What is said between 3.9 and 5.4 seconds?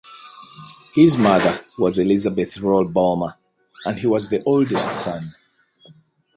he was the oldest son.